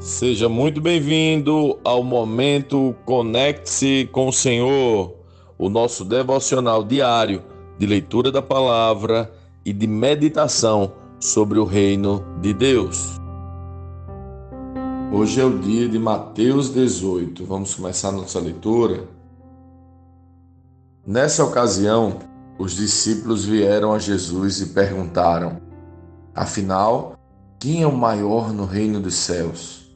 Seja 0.00 0.48
muito 0.48 0.80
bem-vindo 0.80 1.76
ao 1.82 2.04
momento 2.04 2.94
Conecte-se 3.04 4.08
com 4.12 4.28
o 4.28 4.32
Senhor, 4.32 5.12
o 5.58 5.68
nosso 5.68 6.04
devocional 6.04 6.84
diário 6.84 7.42
de 7.76 7.84
leitura 7.84 8.30
da 8.30 8.40
palavra 8.40 9.28
e 9.64 9.72
de 9.72 9.88
meditação 9.88 10.92
sobre 11.18 11.58
o 11.58 11.64
reino 11.64 12.24
de 12.40 12.54
Deus. 12.54 13.18
Hoje 15.12 15.40
é 15.40 15.44
o 15.44 15.58
dia 15.58 15.88
de 15.88 15.98
Mateus 15.98 16.72
18. 16.72 17.44
Vamos 17.44 17.74
começar 17.74 18.12
nossa 18.12 18.38
leitura. 18.38 19.02
Nessa 21.04 21.44
ocasião, 21.44 22.20
os 22.56 22.76
discípulos 22.76 23.44
vieram 23.44 23.92
a 23.92 23.98
Jesus 23.98 24.60
e 24.60 24.66
perguntaram: 24.66 25.60
Afinal, 26.32 27.16
quem 27.58 27.82
é 27.82 27.86
o 27.86 27.96
maior 27.96 28.52
no 28.52 28.64
reino 28.64 29.00
dos 29.00 29.16
céus? 29.16 29.87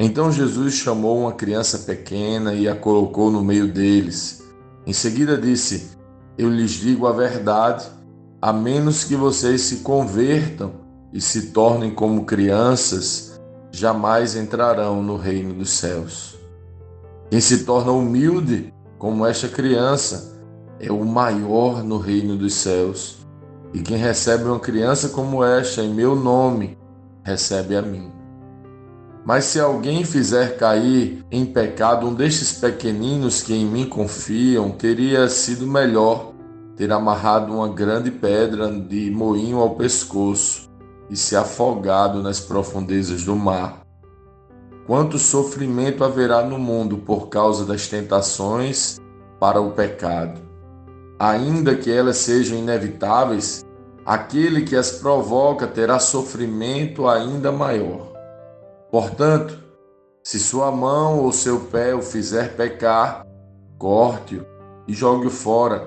Então 0.00 0.30
Jesus 0.30 0.74
chamou 0.74 1.18
uma 1.18 1.32
criança 1.32 1.80
pequena 1.80 2.54
e 2.54 2.68
a 2.68 2.76
colocou 2.76 3.32
no 3.32 3.42
meio 3.42 3.66
deles. 3.66 4.44
Em 4.86 4.92
seguida 4.92 5.36
disse: 5.36 5.90
Eu 6.38 6.48
lhes 6.48 6.70
digo 6.70 7.08
a 7.08 7.12
verdade, 7.12 7.84
a 8.40 8.52
menos 8.52 9.02
que 9.02 9.16
vocês 9.16 9.62
se 9.62 9.78
convertam 9.78 10.72
e 11.12 11.20
se 11.20 11.50
tornem 11.50 11.92
como 11.92 12.24
crianças, 12.24 13.40
jamais 13.72 14.36
entrarão 14.36 15.02
no 15.02 15.16
reino 15.16 15.52
dos 15.52 15.70
céus. 15.70 16.38
Quem 17.28 17.40
se 17.40 17.64
torna 17.64 17.90
humilde, 17.90 18.72
como 18.98 19.26
esta 19.26 19.48
criança, 19.48 20.40
é 20.78 20.92
o 20.92 21.04
maior 21.04 21.82
no 21.82 21.98
reino 21.98 22.36
dos 22.36 22.54
céus. 22.54 23.18
E 23.74 23.80
quem 23.80 23.96
recebe 23.96 24.44
uma 24.44 24.60
criança 24.60 25.08
como 25.08 25.42
esta 25.42 25.82
em 25.82 25.92
meu 25.92 26.14
nome, 26.14 26.78
recebe 27.24 27.74
a 27.74 27.82
mim. 27.82 28.17
Mas 29.28 29.44
se 29.44 29.60
alguém 29.60 30.06
fizer 30.06 30.56
cair 30.56 31.22
em 31.30 31.44
pecado 31.44 32.06
um 32.06 32.14
destes 32.14 32.52
pequeninos 32.52 33.42
que 33.42 33.52
em 33.52 33.66
mim 33.66 33.86
confiam, 33.86 34.70
teria 34.70 35.28
sido 35.28 35.66
melhor 35.66 36.32
ter 36.74 36.90
amarrado 36.90 37.52
uma 37.52 37.68
grande 37.68 38.10
pedra 38.10 38.72
de 38.72 39.10
moinho 39.10 39.58
ao 39.58 39.74
pescoço 39.74 40.70
e 41.10 41.14
se 41.14 41.36
afogado 41.36 42.22
nas 42.22 42.40
profundezas 42.40 43.22
do 43.22 43.36
mar. 43.36 43.82
Quanto 44.86 45.18
sofrimento 45.18 46.04
haverá 46.04 46.42
no 46.42 46.58
mundo 46.58 46.96
por 46.96 47.28
causa 47.28 47.66
das 47.66 47.86
tentações 47.86 48.98
para 49.38 49.60
o 49.60 49.72
pecado. 49.72 50.40
Ainda 51.18 51.76
que 51.76 51.92
elas 51.92 52.16
sejam 52.16 52.56
inevitáveis, 52.56 53.62
aquele 54.06 54.62
que 54.62 54.74
as 54.74 54.92
provoca 54.92 55.66
terá 55.66 55.98
sofrimento 55.98 57.06
ainda 57.06 57.52
maior. 57.52 58.07
Portanto, 58.90 59.58
se 60.22 60.38
sua 60.38 60.70
mão 60.70 61.20
ou 61.20 61.32
seu 61.32 61.60
pé 61.60 61.94
o 61.94 62.02
fizer 62.02 62.54
pecar, 62.56 63.26
corte-o 63.78 64.44
e 64.86 64.94
jogue-o 64.94 65.30
fora. 65.30 65.86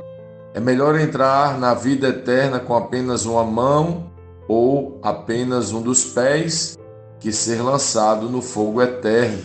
É 0.53 0.59
melhor 0.59 0.99
entrar 0.99 1.57
na 1.59 1.73
vida 1.73 2.09
eterna 2.09 2.59
com 2.59 2.75
apenas 2.75 3.25
uma 3.25 3.43
mão 3.43 4.11
ou 4.47 4.99
apenas 5.01 5.71
um 5.71 5.81
dos 5.81 6.05
pés 6.05 6.77
que 7.19 7.31
ser 7.31 7.61
lançado 7.61 8.29
no 8.29 8.41
fogo 8.41 8.81
eterno 8.81 9.43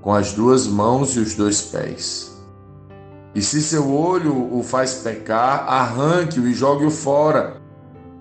com 0.00 0.14
as 0.14 0.32
duas 0.32 0.66
mãos 0.66 1.16
e 1.16 1.18
os 1.18 1.34
dois 1.34 1.62
pés. 1.62 2.32
E 3.34 3.42
se 3.42 3.60
seu 3.60 3.92
olho 3.92 4.56
o 4.56 4.62
faz 4.62 4.94
pecar, 4.94 5.68
arranque-o 5.68 6.46
e 6.46 6.54
jogue-o 6.54 6.90
fora. 6.90 7.60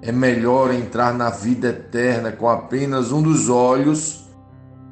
É 0.02 0.12
melhor 0.12 0.74
entrar 0.74 1.14
na 1.14 1.30
vida 1.30 1.70
eterna 1.70 2.32
com 2.32 2.50
apenas 2.50 3.12
um 3.12 3.22
dos 3.22 3.50
olhos 3.50 4.25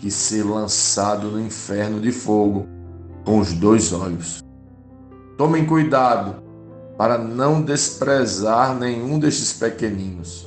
que 0.04 0.12
ser 0.12 0.44
lançado 0.44 1.32
no 1.32 1.40
inferno 1.40 2.02
de 2.02 2.12
fogo 2.12 2.68
com 3.23 3.40
os 3.40 3.54
dois 3.54 3.94
olhos. 3.94 4.44
Tomem 5.38 5.66
cuidado 5.66 6.44
para 6.97 7.18
não 7.18 7.62
desprezar 7.62 8.75
nenhum 8.75 9.18
destes 9.18 9.53
pequeninos, 9.53 10.46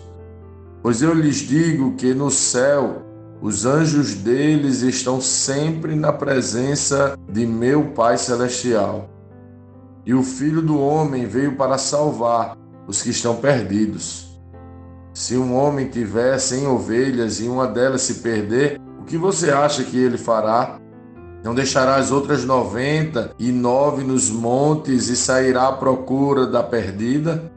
pois 0.82 1.00
eu 1.00 1.14
lhes 1.14 1.36
digo 1.36 1.94
que 1.94 2.12
no 2.12 2.30
céu 2.30 3.02
os 3.40 3.64
anjos 3.64 4.12
deles 4.12 4.82
estão 4.82 5.22
sempre 5.22 5.94
na 5.94 6.12
presença 6.12 7.18
de 7.26 7.46
meu 7.46 7.92
Pai 7.92 8.18
Celestial. 8.18 9.08
E 10.04 10.12
o 10.12 10.22
Filho 10.22 10.60
do 10.60 10.78
Homem 10.78 11.24
veio 11.24 11.56
para 11.56 11.78
salvar 11.78 12.58
os 12.86 13.00
que 13.00 13.08
estão 13.08 13.36
perdidos. 13.36 14.38
Se 15.14 15.34
um 15.34 15.56
homem 15.56 15.88
tiver 15.88 16.38
cem 16.38 16.66
ovelhas 16.66 17.40
e 17.40 17.48
uma 17.48 17.66
delas 17.66 18.02
se 18.02 18.16
perder, 18.16 18.78
que 19.06 19.16
você 19.16 19.50
acha 19.50 19.84
que 19.84 19.96
ele 19.96 20.18
fará? 20.18 20.78
Não 21.44 21.54
deixará 21.54 21.94
as 21.94 22.10
outras 22.10 22.44
noventa 22.44 23.30
e 23.38 23.52
nove 23.52 24.02
nos 24.02 24.28
montes 24.28 25.08
e 25.08 25.16
sairá 25.16 25.68
à 25.68 25.72
procura 25.72 26.46
da 26.46 26.62
perdida? 26.62 27.52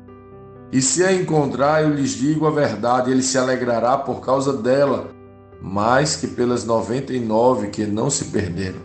E 0.72 0.82
se 0.82 1.04
a 1.04 1.12
encontrar, 1.12 1.84
eu 1.84 1.90
lhes 1.90 2.12
digo 2.12 2.46
a 2.46 2.52
verdade, 2.52 3.10
ele 3.10 3.24
se 3.24 3.38
alegrará 3.38 3.98
por 3.98 4.22
causa 4.22 4.54
dela, 4.54 5.08
mais 5.60 6.16
que 6.16 6.28
pelas 6.28 6.64
noventa 6.64 7.12
e 7.12 7.20
nove 7.20 7.70
que 7.70 7.86
não 7.88 8.12
se 8.12 8.26
perderam. 8.26 8.80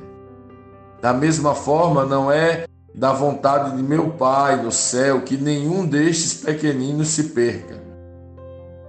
Da 1.02 1.12
mesma 1.12 1.54
forma, 1.54 2.06
não 2.06 2.32
é 2.32 2.64
da 2.94 3.12
vontade 3.12 3.76
de 3.76 3.82
meu 3.82 4.08
Pai 4.10 4.62
no 4.62 4.72
céu 4.72 5.20
que 5.20 5.36
nenhum 5.36 5.84
destes 5.84 6.42
pequeninos 6.42 7.08
se 7.08 7.24
perca. 7.24 7.82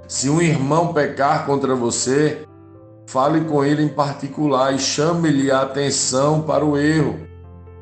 Se 0.07 0.29
um 0.29 0.41
irmão 0.41 0.93
pecar 0.93 1.45
contra 1.45 1.75
você, 1.75 2.45
Fale 3.07 3.41
com 3.41 3.63
ele 3.63 3.83
em 3.83 3.87
particular 3.87 4.73
e 4.73 4.79
chame-lhe 4.79 5.51
a 5.51 5.61
atenção 5.61 6.41
para 6.41 6.65
o 6.65 6.77
erro. 6.77 7.19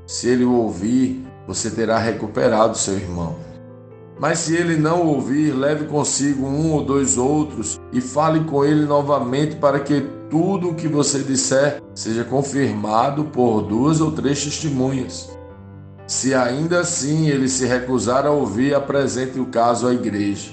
Se 0.06 0.28
ele 0.28 0.44
o 0.44 0.54
ouvir, 0.54 1.26
você 1.48 1.72
terá 1.72 1.98
recuperado 1.98 2.78
seu 2.78 2.96
irmão. 2.96 3.36
Mas 4.20 4.40
se 4.40 4.56
ele 4.56 4.76
não 4.76 5.06
ouvir, 5.08 5.52
leve 5.52 5.86
consigo 5.86 6.46
um 6.46 6.74
ou 6.74 6.84
dois 6.84 7.18
outros 7.18 7.80
e 7.92 8.00
fale 8.00 8.42
com 8.42 8.64
ele 8.64 8.86
novamente 8.86 9.56
para 9.56 9.80
que 9.80 10.02
tudo 10.30 10.70
o 10.70 10.76
que 10.76 10.88
você 10.88 11.20
disser 11.20 11.82
seja 11.96 12.24
confirmado 12.24 13.26
por 13.26 13.62
duas 13.62 14.02
ou 14.02 14.12
três 14.12 14.44
testemunhas. 14.44 15.30
Se 16.06 16.34
ainda 16.34 16.82
assim 16.82 17.28
ele 17.28 17.48
se 17.48 17.66
recusar 17.66 18.26
a 18.26 18.32
ouvir, 18.32 18.76
apresente 18.76 19.40
o 19.40 19.46
caso 19.46 19.88
à 19.88 19.94
igreja. 19.94 20.52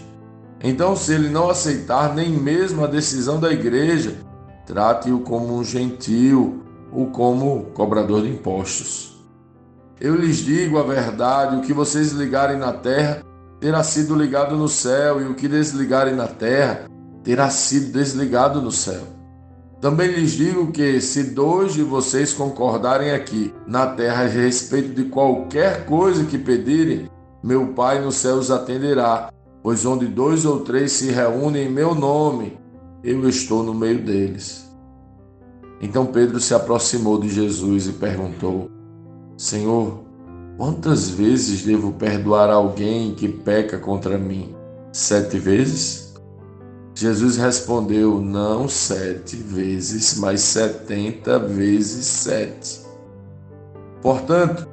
Então, 0.62 0.94
se 0.94 1.12
ele 1.12 1.28
não 1.28 1.50
aceitar 1.50 2.14
nem 2.14 2.30
mesmo 2.30 2.84
a 2.84 2.86
decisão 2.86 3.40
da 3.40 3.50
igreja, 3.50 4.16
Trate-o 4.70 5.18
como 5.18 5.58
um 5.58 5.64
gentil 5.64 6.62
ou 6.92 7.06
como 7.08 7.72
cobrador 7.74 8.22
de 8.22 8.28
impostos. 8.28 9.20
Eu 10.00 10.14
lhes 10.14 10.36
digo 10.36 10.78
a 10.78 10.84
verdade: 10.84 11.56
o 11.56 11.60
que 11.60 11.72
vocês 11.72 12.12
ligarem 12.12 12.56
na 12.56 12.72
terra 12.72 13.20
terá 13.58 13.82
sido 13.82 14.14
ligado 14.14 14.56
no 14.56 14.68
céu, 14.68 15.20
e 15.20 15.24
o 15.24 15.34
que 15.34 15.48
desligarem 15.48 16.14
na 16.14 16.28
terra 16.28 16.84
terá 17.24 17.50
sido 17.50 17.92
desligado 17.92 18.62
no 18.62 18.70
céu. 18.70 19.02
Também 19.80 20.12
lhes 20.12 20.30
digo 20.34 20.70
que, 20.70 21.00
se 21.00 21.24
dois 21.24 21.74
de 21.74 21.82
vocês 21.82 22.32
concordarem 22.32 23.10
aqui 23.10 23.52
na 23.66 23.88
terra 23.88 24.22
a 24.22 24.28
respeito 24.28 24.94
de 24.94 25.06
qualquer 25.06 25.84
coisa 25.84 26.24
que 26.26 26.38
pedirem, 26.38 27.10
meu 27.42 27.72
Pai 27.72 28.00
no 28.00 28.12
céu 28.12 28.36
os 28.36 28.52
atenderá, 28.52 29.32
pois 29.64 29.84
onde 29.84 30.06
dois 30.06 30.44
ou 30.44 30.60
três 30.60 30.92
se 30.92 31.10
reúnem 31.10 31.66
em 31.66 31.72
meu 31.72 31.92
nome, 31.92 32.56
eu 33.02 33.28
estou 33.28 33.62
no 33.62 33.74
meio 33.74 34.04
deles. 34.04 34.70
Então 35.80 36.06
Pedro 36.06 36.38
se 36.38 36.54
aproximou 36.54 37.18
de 37.18 37.28
Jesus 37.28 37.86
e 37.86 37.92
perguntou: 37.92 38.70
Senhor, 39.36 40.00
quantas 40.56 41.08
vezes 41.08 41.62
devo 41.62 41.92
perdoar 41.92 42.50
alguém 42.50 43.14
que 43.14 43.28
peca 43.28 43.78
contra 43.78 44.18
mim? 44.18 44.54
Sete 44.92 45.38
vezes? 45.38 46.14
Jesus 46.94 47.38
respondeu: 47.38 48.20
Não 48.20 48.68
sete 48.68 49.36
vezes, 49.36 50.18
mas 50.18 50.42
setenta 50.42 51.38
vezes 51.38 52.04
sete. 52.04 52.82
Portanto, 54.02 54.68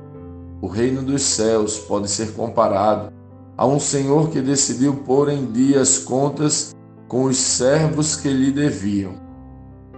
o 0.62 0.68
reino 0.68 1.02
dos 1.02 1.22
céus 1.22 1.78
pode 1.78 2.10
ser 2.10 2.34
comparado 2.34 3.14
a 3.56 3.66
um 3.66 3.80
senhor 3.80 4.30
que 4.30 4.42
decidiu 4.42 4.96
pôr 4.98 5.30
em 5.30 5.46
dia 5.52 5.82
as 5.82 6.00
contas 6.00 6.76
com 7.08 7.24
os 7.26 7.38
servos 7.38 8.16
que 8.16 8.30
lhe 8.30 8.52
deviam. 8.52 9.14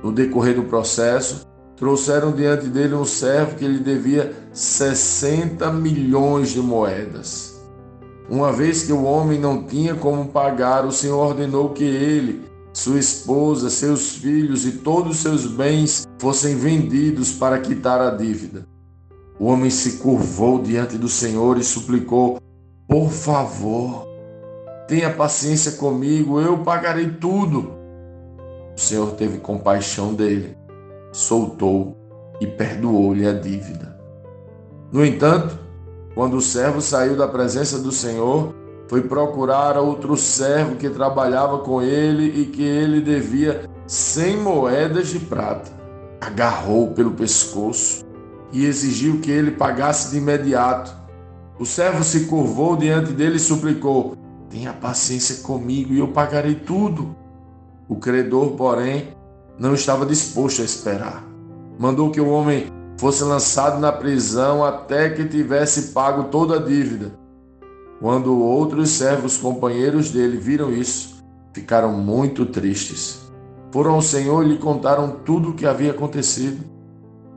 No 0.04 0.12
decorrer 0.12 0.56
do 0.56 0.64
processo, 0.64 1.48
trouxeram 1.76 2.32
diante 2.32 2.68
dele 2.68 2.94
um 2.94 3.06
servo 3.06 3.56
que 3.56 3.68
lhe 3.68 3.80
devia 3.80 4.34
60 4.54 5.72
milhões 5.72 6.52
de 6.52 6.60
moedas. 6.60 7.60
Uma 8.30 8.52
vez 8.52 8.84
que 8.84 8.94
o 8.94 9.04
homem 9.04 9.40
não 9.40 9.64
tinha 9.64 9.96
como 9.96 10.28
pagar, 10.28 10.86
o 10.86 10.92
Senhor 10.92 11.18
ordenou 11.18 11.70
que 11.70 11.84
ele, 11.84 12.44
sua 12.72 13.00
esposa, 13.00 13.70
seus 13.70 14.16
filhos 14.16 14.66
e 14.66 14.74
todos 14.74 15.14
os 15.14 15.20
seus 15.20 15.48
bens 15.48 16.08
fossem 16.20 16.56
vendidos 16.56 17.32
para 17.32 17.60
quitar 17.60 18.00
a 18.00 18.12
dívida. 18.12 18.68
O 19.40 19.46
homem 19.46 19.70
se 19.70 19.94
curvou 19.94 20.62
diante 20.62 20.98
do 20.98 21.08
Senhor 21.08 21.58
e 21.58 21.64
suplicou: 21.64 22.40
Por 22.88 23.10
favor, 23.10 24.06
Tenha 24.90 25.12
paciência 25.12 25.74
comigo, 25.74 26.42
eu 26.42 26.58
pagarei 26.58 27.12
tudo. 27.12 27.76
O 28.76 28.80
Senhor 28.80 29.12
teve 29.12 29.38
compaixão 29.38 30.16
dele, 30.16 30.58
soltou 31.12 31.96
e 32.42 32.48
perdoou-lhe 32.48 33.28
a 33.28 33.34
dívida. 33.34 33.96
No 34.92 35.06
entanto, 35.06 35.60
quando 36.16 36.38
o 36.38 36.42
servo 36.42 36.82
saiu 36.82 37.16
da 37.16 37.28
presença 37.28 37.78
do 37.78 37.92
Senhor, 37.92 38.56
foi 38.88 39.04
procurar 39.04 39.78
outro 39.78 40.18
servo 40.18 40.76
que 40.76 40.90
trabalhava 40.90 41.60
com 41.60 41.84
ele 41.84 42.42
e 42.42 42.48
que 42.48 42.64
ele 42.64 43.00
devia 43.00 43.70
cem 43.86 44.38
moedas 44.38 45.10
de 45.10 45.20
prata. 45.20 45.70
Agarrou 46.20 46.94
pelo 46.94 47.12
pescoço 47.12 48.04
e 48.52 48.66
exigiu 48.66 49.20
que 49.20 49.30
ele 49.30 49.52
pagasse 49.52 50.10
de 50.10 50.18
imediato. 50.18 50.92
O 51.60 51.66
servo 51.66 52.04
se 52.04 52.22
curvou 52.22 52.76
diante 52.76 53.12
dele 53.12 53.36
e 53.36 53.40
suplicou: 53.40 54.18
Tenha 54.50 54.74
paciência 54.74 55.44
comigo 55.44 55.94
e 55.94 56.00
eu 56.00 56.08
pagarei 56.08 56.56
tudo. 56.56 57.16
O 57.88 57.96
credor, 57.96 58.52
porém, 58.52 59.16
não 59.60 59.74
estava 59.74 60.06
disposto 60.06 60.62
a 60.62 60.66
esperar. 60.66 61.24
Mandou 61.78 62.10
que 62.10 62.20
o 62.20 62.30
homem 62.30 62.68
fosse 62.98 63.24
lançado 63.24 63.80
na 63.80 63.92
prisão 63.92 64.64
até 64.64 65.10
que 65.10 65.26
tivesse 65.26 65.94
pago 65.94 66.26
toda 66.26 66.56
a 66.56 66.62
dívida. 66.62 67.12
Quando 68.02 68.40
outros 68.40 68.92
servos 68.92 69.38
companheiros 69.38 70.10
dele 70.12 70.38
viram 70.38 70.72
isso, 70.72 71.24
ficaram 71.54 71.92
muito 71.94 72.46
tristes. 72.46 73.20
Foram 73.72 73.96
ao 73.96 74.02
Senhor 74.02 74.44
e 74.44 74.50
lhe 74.50 74.58
contaram 74.58 75.18
tudo 75.26 75.50
o 75.50 75.54
que 75.54 75.66
havia 75.66 75.92
acontecido. 75.92 76.64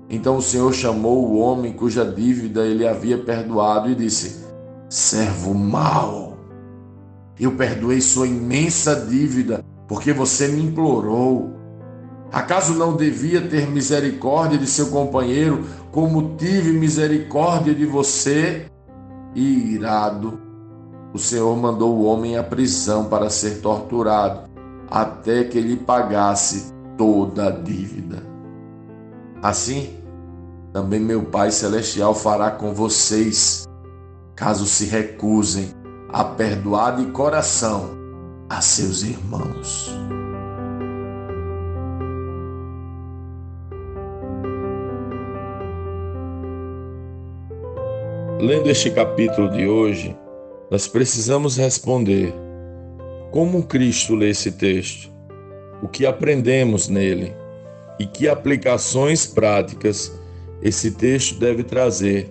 Então 0.08 0.36
o 0.36 0.42
Senhor 0.42 0.72
chamou 0.72 1.26
o 1.26 1.38
homem 1.38 1.72
cuja 1.72 2.04
dívida 2.04 2.64
ele 2.66 2.86
havia 2.86 3.18
perdoado 3.18 3.90
e 3.90 3.94
disse: 3.94 4.44
Servo 4.88 5.54
mau, 5.54 6.21
eu 7.38 7.52
perdoei 7.52 8.00
sua 8.00 8.26
imensa 8.26 8.94
dívida 8.94 9.64
porque 9.88 10.12
você 10.12 10.48
me 10.48 10.62
implorou. 10.62 11.50
Acaso 12.32 12.74
não 12.74 12.96
devia 12.96 13.46
ter 13.46 13.68
misericórdia 13.68 14.58
de 14.58 14.66
seu 14.66 14.86
companheiro, 14.86 15.64
como 15.90 16.34
tive 16.36 16.72
misericórdia 16.72 17.74
de 17.74 17.84
você? 17.84 18.66
E 19.34 19.74
irado, 19.74 20.40
o 21.12 21.18
Senhor 21.18 21.54
mandou 21.56 21.94
o 21.94 22.04
homem 22.04 22.38
à 22.38 22.42
prisão 22.42 23.04
para 23.04 23.28
ser 23.28 23.60
torturado, 23.60 24.48
até 24.90 25.44
que 25.44 25.58
ele 25.58 25.76
pagasse 25.76 26.72
toda 26.96 27.48
a 27.48 27.50
dívida. 27.50 28.22
Assim, 29.42 29.90
também 30.72 31.00
meu 31.00 31.24
Pai 31.24 31.50
Celestial 31.50 32.14
fará 32.14 32.50
com 32.50 32.72
vocês, 32.72 33.68
caso 34.34 34.64
se 34.64 34.86
recusem 34.86 35.81
a 36.12 36.22
perdoar 36.22 36.96
de 36.96 37.06
coração 37.06 37.90
a 38.48 38.60
seus 38.60 39.02
irmãos. 39.02 39.90
Lendo 48.38 48.68
este 48.68 48.90
capítulo 48.90 49.48
de 49.50 49.66
hoje, 49.66 50.14
nós 50.70 50.86
precisamos 50.86 51.56
responder: 51.56 52.34
como 53.30 53.62
Cristo 53.62 54.14
lê 54.14 54.30
esse 54.30 54.52
texto? 54.52 55.10
O 55.82 55.88
que 55.88 56.04
aprendemos 56.04 56.88
nele? 56.88 57.32
E 57.98 58.06
que 58.06 58.28
aplicações 58.28 59.26
práticas 59.26 60.12
esse 60.60 60.90
texto 60.92 61.38
deve 61.38 61.62
trazer 61.62 62.30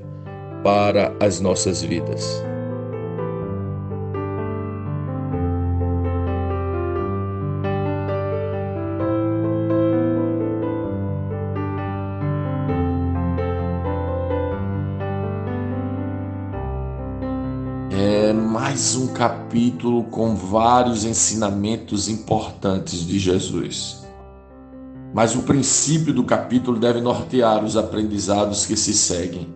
para 0.63 1.13
as 1.19 1.39
nossas 1.39 1.81
vidas? 1.81 2.50
Capítulo 19.21 20.05
com 20.05 20.35
vários 20.35 21.05
ensinamentos 21.05 22.09
importantes 22.09 23.05
de 23.05 23.19
Jesus. 23.19 24.03
Mas 25.13 25.35
o 25.35 25.43
princípio 25.43 26.11
do 26.11 26.23
capítulo 26.23 26.79
deve 26.79 27.01
nortear 27.01 27.63
os 27.63 27.77
aprendizados 27.77 28.65
que 28.65 28.75
se 28.75 28.95
seguem. 28.95 29.47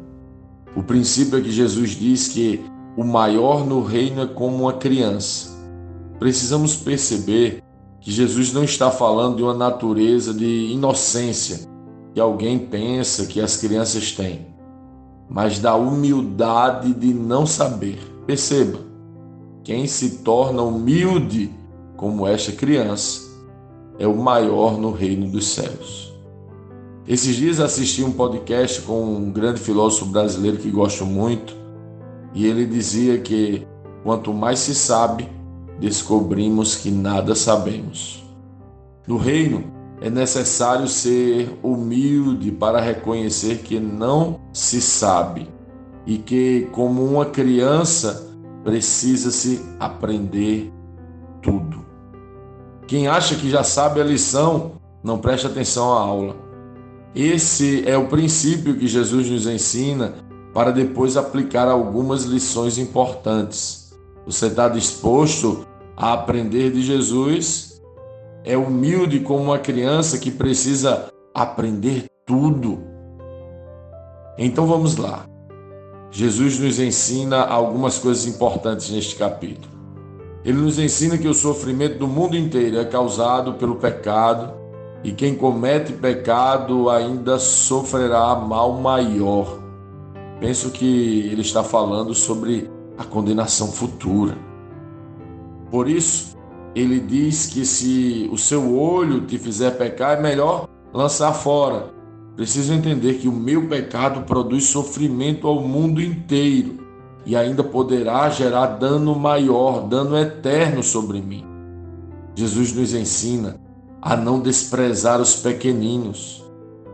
O 0.76 0.84
princípio 0.84 1.40
é 1.40 1.42
que 1.42 1.50
Jesus 1.50 1.96
diz 1.98 2.28
que 2.28 2.64
o 2.96 3.04
maior 3.04 3.66
no 3.66 3.82
reino 3.82 4.22
é 4.22 4.28
como 4.28 4.66
uma 4.66 4.74
criança. 4.74 5.58
Precisamos 6.20 6.76
perceber 6.76 7.64
que 8.00 8.12
Jesus 8.12 8.54
não 8.54 8.64
está 8.64 8.92
falando 8.92 9.38
de 9.38 9.42
uma 9.42 9.56
natureza 9.56 10.32
de 10.32 10.74
inocência 10.74 11.68
que 12.14 12.20
alguém 12.20 12.60
pensa 12.60 13.26
que 13.26 13.42
as 13.42 13.58
crianças 13.58 14.12
têm, 14.12 14.46
mas 15.28 15.58
da 15.58 15.76
humildade 15.76 16.94
de 16.94 17.12
não 17.16 17.48
saber. 17.48 17.98
Perceba, 18.28 18.94
quem 19.66 19.88
se 19.88 20.18
torna 20.18 20.62
humilde 20.62 21.52
como 21.98 22.28
esta 22.28 22.52
criança 22.52 23.22
é 23.98 24.06
o 24.06 24.16
maior 24.16 24.78
no 24.78 24.92
reino 24.92 25.28
dos 25.28 25.48
céus. 25.48 26.14
Esses 27.08 27.36
dias 27.36 27.60
assisti 27.60 28.04
um 28.04 28.12
podcast 28.12 28.84
com 28.84 29.04
um 29.04 29.32
grande 29.32 29.60
filósofo 29.60 30.06
brasileiro 30.06 30.58
que 30.58 30.70
gosto 30.70 31.04
muito, 31.04 31.56
e 32.36 32.46
ele 32.46 32.68
dizia 32.68 33.18
que 33.18 33.66
quanto 34.04 34.32
mais 34.32 34.60
se 34.60 34.76
sabe, 34.76 35.28
descobrimos 35.80 36.76
que 36.76 36.92
nada 36.92 37.34
sabemos. 37.34 38.24
No 39.08 39.18
reino, 39.18 39.64
é 40.00 40.12
necessário 40.12 40.88
ser 40.88 41.58
humilde 41.64 42.52
para 42.52 42.80
reconhecer 42.80 43.64
que 43.64 43.80
não 43.80 44.42
se 44.54 44.80
sabe 44.80 45.50
e 46.06 46.20
que, 46.20 46.68
como 46.72 47.04
uma 47.04 47.26
criança, 47.26 48.35
precisa-se 48.66 49.64
aprender 49.80 50.74
tudo. 51.40 51.86
Quem 52.88 53.08
acha 53.08 53.36
que 53.36 53.48
já 53.48 53.64
sabe 53.64 54.02
a 54.02 54.04
lição, 54.04 54.82
não 55.04 55.20
preste 55.20 55.46
atenção 55.46 55.94
à 55.94 56.00
aula. 56.00 56.36
Esse 57.14 57.88
é 57.88 57.96
o 57.96 58.08
princípio 58.08 58.76
que 58.76 58.88
Jesus 58.88 59.30
nos 59.30 59.46
ensina 59.46 60.16
para 60.52 60.72
depois 60.72 61.16
aplicar 61.16 61.68
algumas 61.68 62.24
lições 62.24 62.80
importantes. 62.80 63.96
Você 64.26 64.48
está 64.48 64.68
disposto 64.68 65.64
a 65.96 66.14
aprender 66.14 66.72
de 66.72 66.82
Jesus? 66.82 67.80
É 68.44 68.58
humilde 68.58 69.20
como 69.20 69.44
uma 69.44 69.60
criança 69.60 70.18
que 70.18 70.32
precisa 70.32 71.08
aprender 71.36 72.06
tudo. 72.26 72.80
Então 74.40 74.66
vamos 74.66 74.98
lá. 74.98 75.28
Jesus 76.16 76.60
nos 76.60 76.80
ensina 76.80 77.42
algumas 77.42 78.00
coisas 78.00 78.26
importantes 78.26 78.90
neste 78.90 79.18
capítulo. 79.18 79.68
Ele 80.46 80.60
nos 80.60 80.80
ensina 80.80 81.18
que 81.18 81.28
o 81.28 81.34
sofrimento 81.34 81.98
do 81.98 82.08
mundo 82.08 82.38
inteiro 82.38 82.80
é 82.80 82.86
causado 82.86 83.56
pelo 83.56 83.76
pecado 83.76 84.54
e 85.04 85.12
quem 85.12 85.36
comete 85.36 85.92
pecado 85.92 86.90
ainda 86.90 87.38
sofrerá 87.38 88.34
mal 88.34 88.72
maior. 88.76 89.60
Penso 90.40 90.70
que 90.72 91.28
ele 91.30 91.42
está 91.42 91.66
falando 91.66 92.14
sobre 92.14 92.72
a 92.98 93.04
condenação 93.04 93.68
futura. 93.68 94.38
Por 95.70 95.90
isso, 95.90 96.38
ele 96.74 97.02
diz 97.02 97.48
que 97.48 97.66
se 97.66 98.30
o 98.32 98.38
seu 98.38 98.74
olho 98.74 99.20
te 99.26 99.38
fizer 99.38 99.72
pecar, 99.72 100.18
é 100.18 100.22
melhor 100.22 100.70
lançar 100.94 101.34
fora 101.34 101.94
Preciso 102.36 102.74
entender 102.74 103.16
que 103.16 103.28
o 103.28 103.32
meu 103.32 103.68
pecado 103.68 104.26
produz 104.26 104.66
sofrimento 104.66 105.48
ao 105.48 105.62
mundo 105.62 106.02
inteiro 106.02 106.86
e 107.26 107.36
ainda 107.36 107.64
poderá 107.64 108.30
gerar 108.30 108.68
dano 108.68 109.16
maior, 109.16 109.88
dano 109.88 110.18
eterno 110.18 110.84
sobre 110.84 111.22
mim. 111.22 111.46
Jesus 112.36 112.74
nos 112.74 112.94
ensina 112.94 113.58
a 114.02 114.18
não 114.18 114.40
desprezar 114.40 115.22
os 115.22 115.36
pequeninos. 115.38 116.44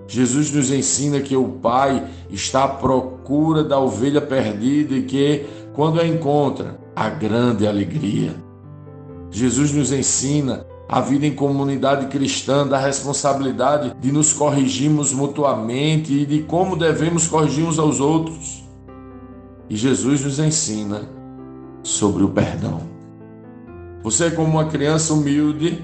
Jesus 0.07 0.51
nos 0.51 0.71
ensina 0.71 1.19
que 1.19 1.35
o 1.35 1.45
Pai 1.45 2.07
está 2.29 2.65
à 2.65 2.67
procura 2.67 3.63
da 3.63 3.79
ovelha 3.79 4.21
perdida 4.21 4.93
e 4.93 5.03
que, 5.03 5.45
quando 5.73 5.99
a 5.99 6.07
encontra, 6.07 6.79
a 6.95 7.09
grande 7.09 7.65
alegria. 7.65 8.35
Jesus 9.31 9.73
nos 9.73 9.91
ensina 9.91 10.65
a 10.87 10.99
vida 10.99 11.25
em 11.25 11.33
comunidade 11.33 12.07
cristã, 12.07 12.67
da 12.67 12.77
responsabilidade 12.77 13.95
de 13.99 14.11
nos 14.11 14.33
corrigirmos 14.33 15.13
mutuamente 15.13 16.13
e 16.13 16.25
de 16.25 16.43
como 16.43 16.75
devemos 16.75 17.27
corrigir 17.27 17.65
uns 17.65 17.79
aos 17.79 17.99
outros. 17.99 18.63
E 19.69 19.75
Jesus 19.75 20.23
nos 20.25 20.37
ensina 20.37 21.09
sobre 21.81 22.23
o 22.23 22.29
perdão. 22.29 22.81
Você 24.03 24.25
é 24.25 24.31
como 24.31 24.49
uma 24.49 24.65
criança 24.65 25.13
humilde 25.13 25.83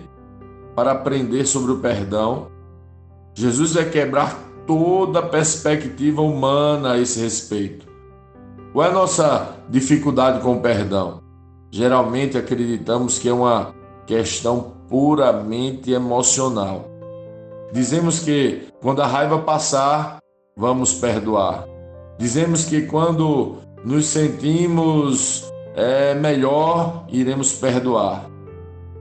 para 0.75 0.92
aprender 0.92 1.46
sobre 1.46 1.72
o 1.72 1.80
perdão. 1.80 2.48
Jesus 3.34 3.74
vai 3.74 3.89
quebrar 3.89 4.38
toda 4.66 5.22
perspectiva 5.22 6.22
humana 6.22 6.94
a 6.94 7.00
esse 7.00 7.20
respeito. 7.20 7.88
Qual 8.74 8.86
é 8.86 8.89
a 8.89 8.94
nossa 8.94 9.56
dificuldade 9.70 10.42
com 10.42 10.58
o 10.58 10.62
perdão? 10.62 11.22
Geralmente 11.72 12.38
acreditamos 12.38 13.18
que 13.18 13.30
é 13.30 13.34
uma 13.34 13.74
questão 14.06 14.76
puramente 14.89 15.91
emocional. 15.91 16.86
Dizemos 17.72 18.20
que 18.20 18.67
quando 18.82 19.01
a 19.01 19.08
raiva 19.08 19.39
passar, 19.39 20.20
vamos 20.56 20.94
perdoar. 20.94 21.65
Dizemos 22.17 22.65
que 22.65 22.84
quando 22.84 23.58
nos 23.84 24.06
sentimos 24.06 25.51
é, 25.75 26.15
melhor, 26.15 27.06
iremos 27.10 27.53
perdoar. 27.53 28.29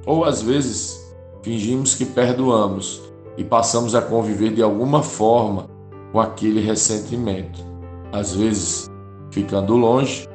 Ou 0.04 0.24
às 0.24 0.42
vezes 0.42 1.00
fingimos 1.42 1.94
que 1.94 2.04
perdoamos 2.04 3.02
e 3.36 3.44
passamos 3.44 3.94
a 3.94 4.02
conviver 4.02 4.52
de 4.52 4.62
alguma 4.62 5.02
forma 5.02 5.68
com 6.12 6.20
aquele 6.20 6.60
ressentimento. 6.60 7.64
Às 8.12 8.34
vezes 8.34 8.90
ficando 9.30 9.76
longe, 9.76 10.26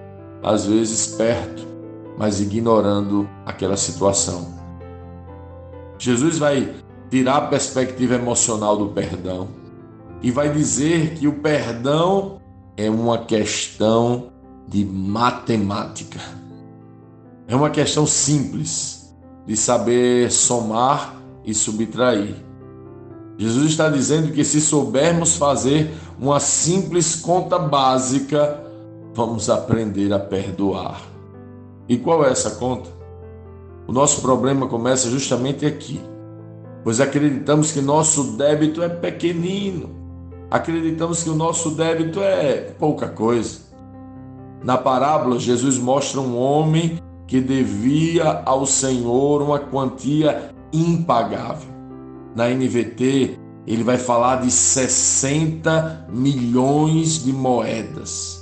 às 0.44 0.66
vezes 0.66 1.08
perto, 1.16 1.68
mas 2.18 2.40
ignorando 2.40 3.28
aquela 3.46 3.78
situação. 3.78 4.61
Jesus 6.02 6.40
vai 6.40 6.74
tirar 7.12 7.36
a 7.38 7.42
perspectiva 7.42 8.16
emocional 8.16 8.76
do 8.76 8.88
perdão 8.88 9.50
e 10.20 10.32
vai 10.32 10.52
dizer 10.52 11.14
que 11.14 11.28
o 11.28 11.34
perdão 11.34 12.42
é 12.76 12.90
uma 12.90 13.20
questão 13.20 14.32
de 14.68 14.84
matemática. 14.84 16.20
É 17.48 17.56
uma 17.56 17.70
questão 17.70 18.08
simples 18.08 19.14
de 19.46 19.56
saber 19.56 20.32
somar 20.32 21.22
e 21.46 21.54
subtrair. 21.54 22.36
Jesus 23.38 23.70
está 23.70 23.88
dizendo 23.88 24.34
que 24.34 24.44
se 24.44 24.60
soubermos 24.60 25.36
fazer 25.36 25.94
uma 26.20 26.40
simples 26.40 27.16
conta 27.16 27.60
básica, 27.60 28.60
vamos 29.14 29.52
aprender 29.52 30.12
a 30.12 30.20
perdoar. 30.20 31.00
E 31.88 31.96
qual 31.96 32.26
é 32.26 32.32
essa 32.32 32.50
conta? 32.56 33.01
O 33.88 33.92
nosso 33.92 34.22
problema 34.22 34.68
começa 34.68 35.10
justamente 35.10 35.66
aqui, 35.66 36.00
pois 36.84 37.02
acreditamos 37.02 37.72
que 37.72 37.82
nosso 37.82 38.38
débito 38.38 38.82
é 38.82 38.90
pequenino, 38.90 39.90
acreditamos 40.50 41.24
que 41.24 41.30
o 41.30 41.36
nosso 41.36 41.72
débito 41.72 42.22
é 42.22 42.74
pouca 42.78 43.10
coisa. 43.10 43.60
Na 44.64 44.78
parábola, 44.78 45.40
Jesus 45.40 45.78
mostra 45.78 46.22
um 46.22 46.38
homem 46.38 47.00
que 47.26 47.40
devia 47.42 48.44
ao 48.46 48.66
Senhor 48.66 49.42
uma 49.42 49.58
quantia 49.58 50.54
impagável. 50.72 51.70
Na 52.36 52.50
NVT, 52.50 53.40
ele 53.66 53.84
vai 53.84 53.98
falar 53.98 54.42
de 54.42 54.52
60 54.52 56.08
milhões 56.12 57.24
de 57.24 57.32
moedas. 57.32 58.42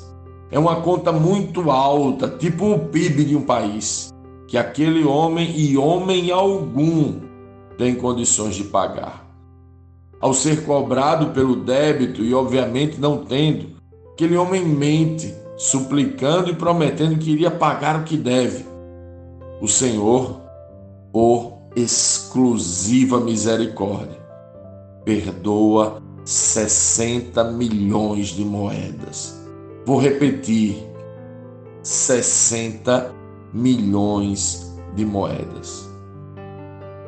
É 0.51 0.57
uma 0.57 0.81
conta 0.81 1.11
muito 1.11 1.69
alta, 1.69 2.27
tipo 2.27 2.65
o 2.65 2.79
PIB 2.79 3.25
de 3.25 3.35
um 3.35 3.43
país, 3.43 4.08
que 4.49 4.57
aquele 4.57 5.05
homem 5.05 5.57
e 5.57 5.77
homem 5.77 6.31
algum 6.31 7.21
tem 7.77 7.95
condições 7.95 8.55
de 8.55 8.65
pagar. 8.65 9.25
Ao 10.19 10.33
ser 10.33 10.65
cobrado 10.65 11.27
pelo 11.27 11.55
débito 11.55 12.23
e 12.23 12.33
obviamente 12.33 12.99
não 12.99 13.23
tendo, 13.23 13.77
aquele 14.11 14.35
homem 14.35 14.65
mente, 14.65 15.33
suplicando 15.55 16.49
e 16.49 16.55
prometendo 16.55 17.17
que 17.17 17.31
iria 17.31 17.51
pagar 17.51 18.01
o 18.01 18.03
que 18.03 18.17
deve. 18.17 18.65
O 19.61 19.67
Senhor, 19.67 20.41
por 21.13 21.59
exclusiva 21.75 23.19
misericórdia, 23.19 24.19
perdoa 25.05 26.01
60 26.25 27.43
milhões 27.45 28.27
de 28.27 28.43
moedas 28.43 29.39
Vou 29.89 29.97
repetir: 29.97 30.87
60 31.81 33.18
milhões 33.53 34.69
de 34.95 35.05
moedas. 35.05 35.89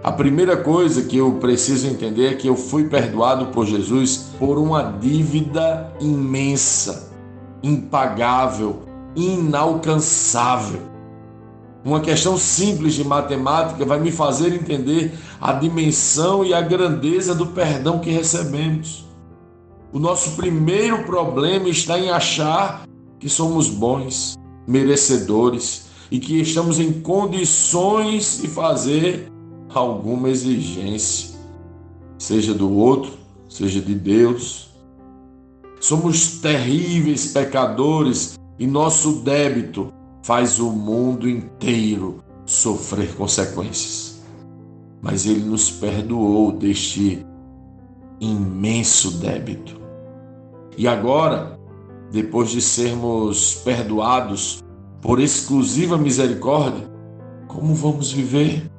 A 0.04 0.12
primeira 0.12 0.58
coisa 0.58 1.04
que 1.04 1.18
eu 1.18 1.34
preciso 1.34 1.88
entender 1.88 2.28
é 2.28 2.34
que 2.34 2.48
eu 2.48 2.56
fui 2.56 2.86
perdoado 2.86 3.48
por 3.48 3.68
Jesus 3.68 4.32
por 4.40 4.58
uma 4.58 4.82
dívida 4.82 5.94
imensa, 6.00 7.12
impagável, 7.62 8.82
inalcançável. 9.16 10.82
Uma 11.86 12.00
questão 12.00 12.36
simples 12.36 12.96
de 12.96 13.04
matemática 13.04 13.86
vai 13.86 14.00
me 14.00 14.12
fazer 14.12 14.54
entender 14.54 15.14
a 15.40 15.54
dimensão 15.54 16.44
e 16.44 16.52
a 16.52 16.62
grandeza 16.62 17.36
do 17.36 17.48
perdão 17.48 18.00
que 18.00 18.10
recebemos. 18.10 19.06
O 19.94 20.00
nosso 20.00 20.32
primeiro 20.32 21.04
problema 21.04 21.70
está 21.70 22.00
em 22.00 22.10
achar 22.10 22.88
que 23.20 23.30
somos 23.30 23.70
bons, 23.70 24.36
merecedores 24.68 25.91
e 26.12 26.20
que 26.20 26.42
estamos 26.42 26.78
em 26.78 26.92
condições 27.02 28.42
de 28.42 28.50
fazer 28.50 29.32
alguma 29.74 30.30
exigência, 30.30 31.38
seja 32.18 32.54
do 32.54 32.70
outro, 32.70 33.14
seja 33.48 33.80
de 33.80 33.96
Deus. 33.96 34.70
Somos 35.80 36.40
terríveis 36.42 37.28
pecadores 37.28 38.38
e 38.60 38.68
nosso 38.68 39.22
débito 39.24 39.92
faz 40.22 40.60
o 40.60 40.70
mundo 40.70 41.30
inteiro 41.30 42.22
sofrer 42.46 43.16
consequências. 43.16 44.22
Mas 45.02 45.26
Ele 45.26 45.44
nos 45.46 45.72
perdoou 45.72 46.52
deste 46.52 47.26
imenso 48.20 49.12
débito. 49.18 49.80
E 50.78 50.88
agora, 50.88 51.58
depois 52.12 52.52
de 52.52 52.62
sermos 52.62 53.56
perdoados 53.56 54.62
por 55.02 55.20
exclusiva 55.20 55.98
misericórdia, 55.98 56.88
como 57.48 57.74
vamos 57.74 58.12
viver? 58.12 58.70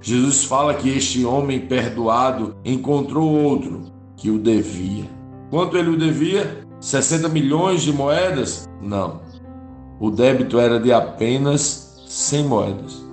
Jesus 0.00 0.44
fala 0.44 0.74
que 0.74 0.88
este 0.90 1.24
homem 1.24 1.66
perdoado 1.66 2.54
encontrou 2.64 3.28
outro 3.28 3.82
que 4.16 4.30
o 4.30 4.38
devia. 4.38 5.04
Quanto 5.50 5.76
ele 5.76 5.90
o 5.90 5.98
devia? 5.98 6.66
60 6.78 7.28
milhões 7.28 7.82
de 7.82 7.92
moedas? 7.92 8.68
Não. 8.80 9.20
O 9.98 10.10
débito 10.10 10.58
era 10.58 10.78
de 10.78 10.92
apenas 10.92 12.04
100 12.06 12.44
moedas. 12.44 13.04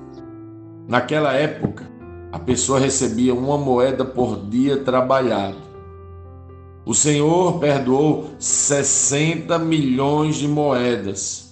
Naquela 0.88 1.34
época, 1.34 1.90
a 2.32 2.40
pessoa 2.40 2.80
recebia 2.80 3.34
uma 3.34 3.58
moeda 3.58 4.06
por 4.06 4.46
dia 4.48 4.78
trabalhado. 4.78 5.58
O 6.86 6.94
Senhor 6.94 7.60
perdoou 7.60 8.30
60 8.40 9.60
milhões 9.60 10.38
de 10.38 10.48
moedas. 10.48 11.47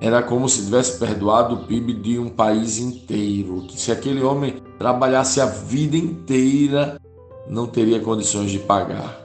Era 0.00 0.22
como 0.22 0.48
se 0.48 0.64
tivesse 0.64 0.98
perdoado 0.98 1.54
o 1.54 1.64
PIB 1.64 1.94
de 1.94 2.18
um 2.18 2.28
país 2.28 2.78
inteiro. 2.78 3.62
Que 3.62 3.80
se 3.80 3.90
aquele 3.90 4.22
homem 4.22 4.62
trabalhasse 4.78 5.40
a 5.40 5.46
vida 5.46 5.96
inteira, 5.96 7.00
não 7.48 7.66
teria 7.66 8.00
condições 8.00 8.50
de 8.50 8.58
pagar. 8.58 9.18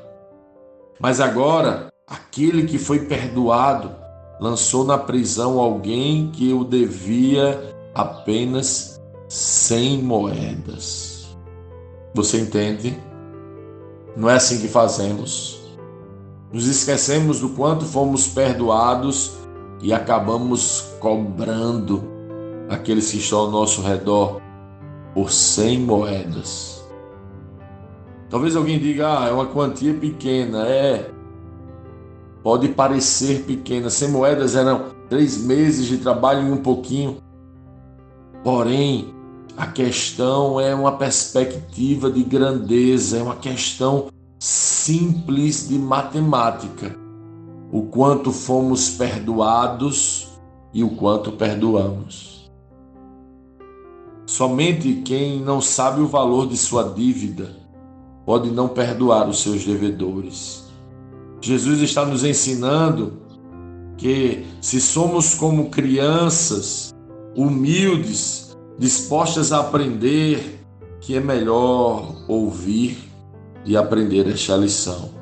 Mas 0.99 1.19
agora, 1.19 1.91
aquele 2.07 2.65
que 2.65 2.77
foi 2.77 2.99
perdoado 2.99 3.91
lançou 4.39 4.85
na 4.85 4.97
prisão 4.97 5.59
alguém 5.59 6.31
que 6.31 6.53
o 6.53 6.63
devia 6.63 7.75
apenas 7.93 8.99
100 9.27 10.01
moedas. 10.01 11.35
Você 12.13 12.39
entende? 12.39 12.97
Não 14.15 14.29
é 14.29 14.35
assim 14.35 14.59
que 14.59 14.67
fazemos. 14.67 15.61
Nos 16.51 16.67
esquecemos 16.67 17.39
do 17.39 17.49
quanto 17.49 17.85
fomos 17.85 18.27
perdoados 18.27 19.40
e 19.81 19.91
acabamos 19.91 20.93
cobrando 20.99 22.03
aqueles 22.69 23.11
que 23.11 23.17
estão 23.17 23.39
ao 23.39 23.51
nosso 23.51 23.81
redor 23.81 24.39
por 25.13 25.31
cem 25.31 25.79
moedas. 25.79 26.81
Talvez 28.29 28.55
alguém 28.55 28.79
diga, 28.79 29.19
ah, 29.19 29.27
é 29.27 29.31
uma 29.31 29.47
quantia 29.47 29.93
pequena. 29.93 30.65
É, 30.65 31.09
pode 32.41 32.69
parecer 32.69 33.43
pequena. 33.43 33.89
Cem 33.89 34.09
moedas 34.09 34.55
eram 34.55 34.85
três 35.09 35.43
meses 35.43 35.87
de 35.87 35.97
trabalho 35.97 36.47
e 36.47 36.51
um 36.51 36.57
pouquinho. 36.57 37.17
Porém, 38.43 39.13
a 39.57 39.67
questão 39.67 40.59
é 40.59 40.73
uma 40.73 40.93
perspectiva 40.93 42.09
de 42.09 42.23
grandeza, 42.23 43.17
é 43.17 43.21
uma 43.21 43.35
questão 43.35 44.07
simples 44.39 45.67
de 45.67 45.77
matemática. 45.77 47.00
O 47.71 47.83
quanto 47.83 48.31
fomos 48.31 48.89
perdoados 48.89 50.29
e 50.73 50.83
o 50.83 50.91
quanto 50.91 51.31
perdoamos. 51.31 52.51
Somente 54.25 55.01
quem 55.05 55.41
não 55.41 55.59
sabe 55.61 56.01
o 56.01 56.07
valor 56.07 56.47
de 56.47 56.57
sua 56.57 56.83
dívida 56.83 57.55
pode 58.25 58.49
não 58.49 58.67
perdoar 58.67 59.27
os 59.27 59.41
seus 59.41 59.65
devedores. 59.65 60.65
Jesus 61.41 61.81
está 61.81 62.05
nos 62.05 62.23
ensinando 62.23 63.21
que 63.97 64.45
se 64.61 64.79
somos 64.79 65.33
como 65.33 65.69
crianças 65.69 66.93
humildes, 67.35 68.57
dispostas 68.77 69.51
a 69.51 69.59
aprender 69.59 70.59
que 70.99 71.15
é 71.15 71.19
melhor 71.19 72.15
ouvir 72.27 72.97
e 73.65 73.75
aprender 73.75 74.27
esta 74.27 74.55
lição. 74.55 75.20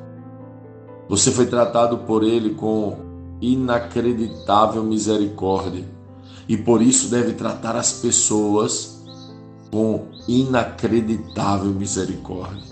Você 1.10 1.32
foi 1.32 1.46
tratado 1.46 1.98
por 1.98 2.22
Ele 2.22 2.54
com 2.54 2.96
inacreditável 3.40 4.84
misericórdia 4.84 5.84
e 6.48 6.56
por 6.56 6.80
isso 6.80 7.08
deve 7.08 7.32
tratar 7.32 7.74
as 7.74 7.94
pessoas 7.94 9.02
com 9.72 10.06
inacreditável 10.28 11.72
misericórdia. 11.72 12.62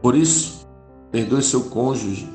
Por 0.00 0.14
isso, 0.14 0.64
perdoe 1.10 1.42
seu 1.42 1.64
cônjuge, 1.64 2.28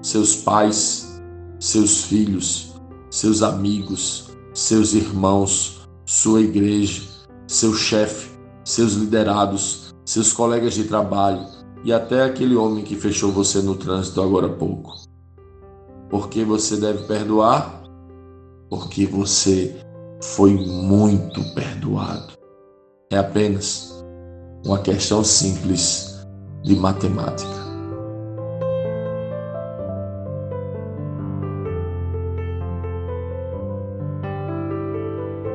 seus 0.00 0.36
pais, 0.36 1.20
seus 1.58 2.04
filhos, 2.04 2.72
seus 3.10 3.42
amigos, 3.42 4.30
seus 4.54 4.94
irmãos, 4.94 5.80
sua 6.06 6.40
igreja, 6.40 7.02
seu 7.48 7.74
chefe, 7.74 8.30
seus 8.64 8.92
liderados, 8.92 9.92
seus 10.04 10.32
colegas 10.32 10.74
de 10.74 10.84
trabalho 10.84 11.61
e 11.84 11.92
até 11.92 12.22
aquele 12.22 12.54
homem 12.54 12.84
que 12.84 12.96
fechou 12.96 13.32
você 13.32 13.60
no 13.60 13.74
trânsito 13.74 14.20
agora 14.22 14.46
há 14.46 14.52
pouco. 14.52 14.92
Por 16.08 16.28
que 16.28 16.44
você 16.44 16.76
deve 16.76 17.06
perdoar? 17.06 17.82
Porque 18.68 19.06
você 19.06 19.74
foi 20.22 20.54
muito 20.54 21.42
perdoado. 21.54 22.34
É 23.10 23.18
apenas 23.18 24.04
uma 24.64 24.78
questão 24.78 25.24
simples 25.24 26.24
de 26.62 26.76
matemática. 26.76 27.61